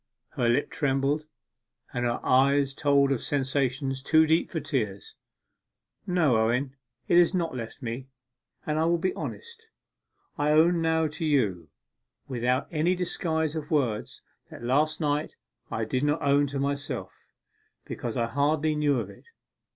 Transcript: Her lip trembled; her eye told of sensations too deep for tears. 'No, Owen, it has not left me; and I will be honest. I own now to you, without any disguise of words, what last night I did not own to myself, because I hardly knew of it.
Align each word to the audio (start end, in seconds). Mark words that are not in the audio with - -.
Her 0.29 0.49
lip 0.49 0.71
trembled; 0.71 1.25
her 1.91 2.19
eye 2.25 2.65
told 2.75 3.11
of 3.11 3.21
sensations 3.21 4.01
too 4.01 4.25
deep 4.25 4.49
for 4.49 4.59
tears. 4.59 5.13
'No, 6.07 6.37
Owen, 6.37 6.75
it 7.07 7.19
has 7.19 7.35
not 7.35 7.55
left 7.55 7.83
me; 7.83 8.07
and 8.65 8.79
I 8.79 8.85
will 8.85 8.97
be 8.97 9.13
honest. 9.13 9.67
I 10.39 10.53
own 10.53 10.81
now 10.81 11.05
to 11.05 11.23
you, 11.23 11.69
without 12.27 12.67
any 12.71 12.95
disguise 12.95 13.55
of 13.55 13.69
words, 13.69 14.23
what 14.49 14.63
last 14.63 15.01
night 15.01 15.35
I 15.69 15.85
did 15.85 16.03
not 16.03 16.23
own 16.23 16.47
to 16.47 16.57
myself, 16.59 17.15
because 17.85 18.17
I 18.17 18.25
hardly 18.25 18.73
knew 18.73 18.99
of 18.99 19.07
it. 19.11 19.25